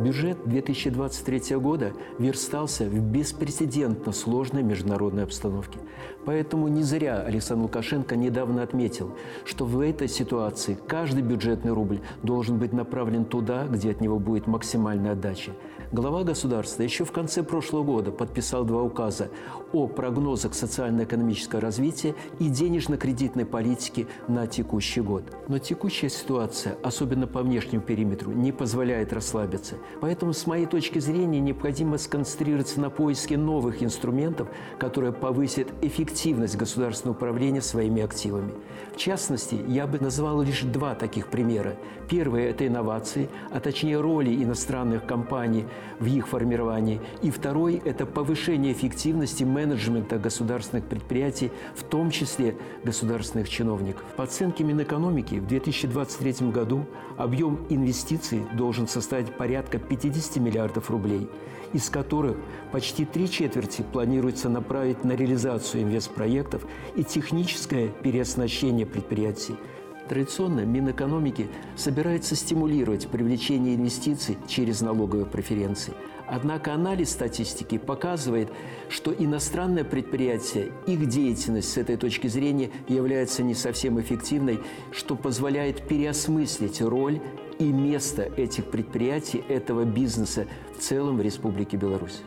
Бюджет 0.00 0.38
2023 0.46 1.56
года 1.58 1.92
верстался 2.18 2.86
в 2.86 2.98
беспрецедентно 2.98 4.12
сложной 4.12 4.62
международной 4.62 5.24
обстановке. 5.24 5.78
Поэтому 6.24 6.68
не 6.68 6.82
зря 6.82 7.20
Александр 7.20 7.64
Лукашенко 7.64 8.16
недавно 8.16 8.62
отметил, 8.62 9.14
что 9.44 9.66
в 9.66 9.78
этой 9.80 10.08
ситуации 10.08 10.78
каждый 10.88 11.22
бюджетный 11.22 11.72
рубль 11.72 12.00
должен 12.22 12.58
быть 12.58 12.72
направлен 12.72 13.26
туда, 13.26 13.66
где 13.66 13.90
от 13.90 14.00
него 14.00 14.18
будет 14.18 14.46
максимальная 14.46 15.12
отдача. 15.12 15.52
Глава 15.92 16.22
государства 16.22 16.82
еще 16.82 17.04
в 17.04 17.10
конце 17.10 17.42
прошлого 17.42 17.82
года 17.82 18.12
подписал 18.12 18.64
два 18.64 18.80
указа 18.80 19.28
о 19.72 19.88
прогнозах 19.88 20.54
социально-экономического 20.54 21.60
развития 21.60 22.14
и 22.38 22.48
денежно-кредитной 22.48 23.44
политики 23.44 24.06
на 24.28 24.46
текущий 24.46 25.00
год. 25.00 25.24
Но 25.48 25.58
текущая 25.58 26.08
ситуация, 26.08 26.76
особенно 26.82 27.26
по 27.26 27.42
внешнему 27.42 27.82
периметру, 27.82 28.30
не 28.30 28.52
позволяет 28.52 29.12
расслабиться. 29.12 29.76
Поэтому, 30.00 30.32
с 30.32 30.46
моей 30.46 30.66
точки 30.66 30.98
зрения, 30.98 31.40
необходимо 31.40 31.98
сконцентрироваться 31.98 32.80
на 32.80 32.90
поиске 32.90 33.36
новых 33.36 33.82
инструментов, 33.82 34.48
которые 34.78 35.12
повысят 35.12 35.68
эффективность 35.82 36.56
государственного 36.56 37.16
управления 37.16 37.62
своими 37.62 38.02
активами. 38.02 38.52
В 38.92 38.96
частности, 38.96 39.58
я 39.68 39.86
бы 39.86 39.98
назвал 39.98 40.42
лишь 40.42 40.62
два 40.62 40.94
таких 40.94 41.26
примера. 41.26 41.76
Первый– 42.08 42.44
это 42.50 42.66
инновации, 42.66 43.28
а 43.50 43.60
точнее 43.60 44.00
роли 44.00 44.42
иностранных 44.42 45.06
компаний– 45.06 45.66
в 46.00 46.06
их 46.06 46.26
формировании. 46.26 47.00
И 47.22 47.30
второй– 47.30 47.80
это 47.84 48.06
повышение 48.06 48.72
эффективности 48.72 49.44
менеджмента 49.44 50.18
государственных 50.18 50.86
предприятий, 50.86 51.52
в 51.76 51.84
том 51.84 52.10
числе 52.10 52.56
государственных 52.82 53.48
чиновников. 53.48 54.04
По 54.16 54.24
оценке 54.24 54.64
Минэкономики 54.64 55.36
в 55.36 55.46
2023 55.46 56.50
году 56.50 56.86
объем 57.18 57.60
инвестиций 57.68 58.42
должен 58.54 58.88
составить 58.88 59.36
порядка 59.36 59.78
50 59.88 60.36
миллиардов 60.36 60.90
рублей, 60.90 61.28
из 61.72 61.88
которых 61.88 62.36
почти 62.72 63.04
три 63.04 63.30
четверти 63.30 63.84
планируется 63.92 64.48
направить 64.48 65.04
на 65.04 65.12
реализацию 65.12 65.84
инвестпроектов 65.84 66.62
и 66.96 67.04
техническое 67.04 67.88
переоснащение 67.88 68.86
предприятий– 68.86 69.56
Традиционно 70.10 70.64
Минэкономики 70.64 71.48
собирается 71.76 72.34
стимулировать 72.34 73.06
привлечение 73.06 73.76
инвестиций 73.76 74.38
через 74.48 74.80
налоговые 74.80 75.24
преференции. 75.24 75.94
Однако 76.26 76.74
анализ 76.74 77.10
статистики 77.10 77.78
показывает, 77.78 78.48
что 78.88 79.12
иностранные 79.12 79.84
предприятия, 79.84 80.72
их 80.88 81.06
деятельность 81.06 81.72
с 81.72 81.76
этой 81.76 81.96
точки 81.96 82.26
зрения 82.26 82.70
является 82.88 83.44
не 83.44 83.54
совсем 83.54 84.00
эффективной, 84.00 84.58
что 84.90 85.14
позволяет 85.14 85.86
переосмыслить 85.86 86.82
роль 86.82 87.20
и 87.60 87.66
место 87.66 88.22
этих 88.36 88.64
предприятий, 88.64 89.44
этого 89.48 89.84
бизнеса 89.84 90.48
в 90.76 90.80
целом 90.80 91.18
в 91.18 91.22
Республике 91.22 91.76
Беларусь. 91.76 92.20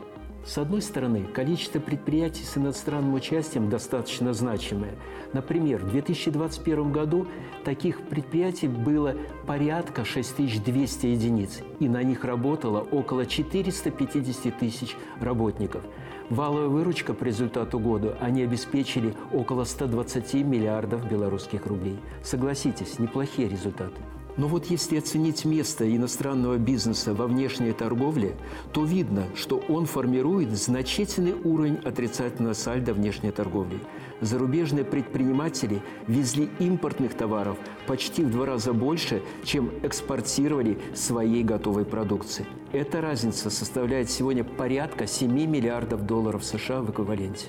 С 0.44 0.58
одной 0.58 0.82
стороны, 0.82 1.24
количество 1.24 1.80
предприятий 1.80 2.44
с 2.44 2.58
иностранным 2.58 3.14
участием 3.14 3.70
достаточно 3.70 4.34
значимое. 4.34 4.94
Например, 5.32 5.80
в 5.80 5.90
2021 5.90 6.92
году 6.92 7.26
таких 7.64 8.02
предприятий 8.02 8.68
было 8.68 9.16
порядка 9.46 10.04
6200 10.04 11.06
единиц, 11.06 11.62
и 11.80 11.88
на 11.88 12.02
них 12.02 12.24
работало 12.24 12.80
около 12.80 13.24
450 13.24 14.58
тысяч 14.58 14.96
работников. 15.18 15.82
Валовая 16.28 16.68
выручка 16.68 17.14
по 17.14 17.24
результату 17.24 17.78
года 17.78 18.16
они 18.20 18.42
обеспечили 18.42 19.14
около 19.32 19.64
120 19.64 20.34
миллиардов 20.44 21.08
белорусских 21.08 21.66
рублей. 21.66 21.98
Согласитесь, 22.22 22.98
неплохие 22.98 23.48
результаты. 23.48 24.00
Но 24.36 24.48
вот 24.48 24.66
если 24.66 24.98
оценить 24.98 25.44
место 25.44 25.88
иностранного 25.94 26.58
бизнеса 26.58 27.14
во 27.14 27.26
внешней 27.26 27.72
торговле, 27.72 28.36
то 28.72 28.84
видно, 28.84 29.24
что 29.36 29.62
он 29.68 29.86
формирует 29.86 30.50
значительный 30.50 31.34
уровень 31.34 31.76
отрицательного 31.76 32.54
сальда 32.54 32.92
внешней 32.92 33.30
торговли. 33.30 33.78
Зарубежные 34.20 34.84
предприниматели 34.84 35.82
везли 36.08 36.48
импортных 36.58 37.14
товаров 37.14 37.56
почти 37.86 38.24
в 38.24 38.30
два 38.30 38.46
раза 38.46 38.72
больше, 38.72 39.22
чем 39.44 39.70
экспортировали 39.82 40.78
своей 40.94 41.44
готовой 41.44 41.84
продукции. 41.84 42.46
Эта 42.72 43.00
разница 43.00 43.50
составляет 43.50 44.10
сегодня 44.10 44.42
порядка 44.42 45.06
7 45.06 45.30
миллиардов 45.30 46.06
долларов 46.06 46.44
США 46.44 46.80
в 46.80 46.90
эквиваленте. 46.90 47.46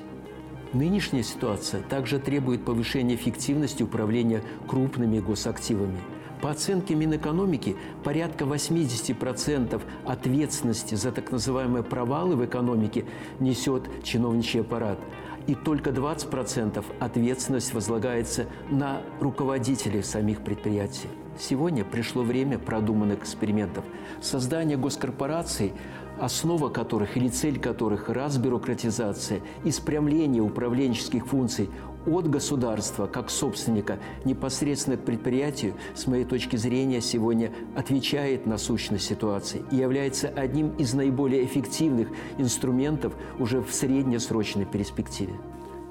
Нынешняя 0.74 1.24
ситуация 1.24 1.82
также 1.84 2.20
требует 2.20 2.66
повышения 2.66 3.16
эффективности 3.16 3.82
управления 3.82 4.44
крупными 4.68 5.20
госактивами– 5.20 6.00
по 6.42 6.52
оценке 6.52 6.96
Минэкономики, 6.96 7.76
порядка 8.04 8.46
80% 8.46 9.82
ответственности 10.06 10.96
за 10.96 11.12
так 11.12 11.32
называемые 11.32 11.84
провалы 11.84 12.36
в 12.36 12.46
экономике 12.46 13.06
несет 13.40 13.84
чиновничий 14.04 14.62
аппарат. 14.62 15.00
И 15.48 15.54
только 15.54 15.92
20% 15.92 16.84
ответственность 17.00 17.74
возлагается 17.74 18.48
на 18.70 19.02
руководителей 19.20 20.02
самих 20.02 20.42
предприятий. 20.42 21.08
Сегодня 21.38 21.84
пришло 21.84 22.24
время 22.24 22.58
продуманных 22.58 23.20
экспериментов. 23.20 23.84
Создание 24.22 24.78
госкорпораций 24.78 25.74
основа 26.20 26.70
которых 26.70 27.18
или 27.18 27.30
цель 27.30 27.60
которых– 27.60 28.10
разбюрократизация 28.10 29.42
и 29.64 29.72
спрямление 29.72 30.42
управленческих 30.42 31.28
функций 31.28 31.70
от 32.06 32.30
государства 32.30 33.08
как 33.08 33.30
собственника 33.30 34.00
непосредственно 34.26 34.98
к 34.98 35.06
предприятию, 35.06 35.74
с 35.96 36.08
моей 36.08 36.24
точки 36.24 36.56
зрения, 36.56 37.02
сегодня 37.02 37.52
отвечает 37.76 38.46
на 38.46 38.58
сущность 38.58 39.06
ситуации 39.06 39.64
и 39.72 39.78
является 39.78 40.28
одним 40.28 40.70
из 40.78 40.94
наиболее 40.94 41.44
эффективных 41.46 42.10
инструментов 42.38 43.14
уже 43.40 43.62
в 43.62 43.74
среднесрочной 43.74 44.66
перспективе. 44.66 45.34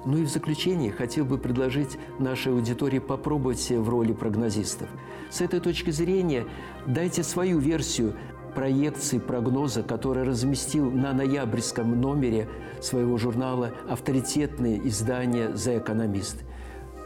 Ну 0.05 0.19
и 0.19 0.23
в 0.23 0.29
заключение 0.29 0.91
хотел 0.91 1.25
бы 1.25 1.39
предложить 1.39 1.97
нашей 2.19 2.53
аудитории 2.53 2.99
попробовать 2.99 3.59
себя 3.59 3.81
в 3.81 3.89
роли 3.89 4.13
прогнозистов. 4.13 4.87
С 5.31 5.41
этой 5.41 5.59
точки 5.59 5.89
зрения 5.89 6.45
дайте 6.85 7.23
свою 7.23 7.57
версию 7.57 8.13
проекции 8.55 9.19
прогноза, 9.19 9.83
который 9.83 10.23
разместил 10.23 10.89
на 10.89 11.13
ноябрьском 11.13 11.99
номере 11.99 12.47
своего 12.81 13.17
журнала 13.17 13.71
авторитетные 13.89 14.87
издания 14.87 15.55
«За 15.55 15.77
экономист». 15.77 16.37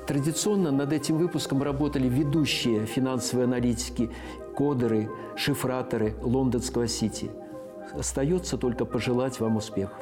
Традиционно 0.07 0.71
над 0.71 0.93
этим 0.93 1.17
выпуском 1.17 1.61
работали 1.61 2.07
ведущие 2.07 2.85
финансовые 2.85 3.45
аналитики, 3.45 4.09
кодеры, 4.55 5.09
шифраторы 5.35 6.15
лондонского 6.21 6.87
Сити. 6.87 7.29
Остается 7.93 8.57
только 8.57 8.85
пожелать 8.85 9.39
вам 9.39 9.57
успехов. 9.57 9.99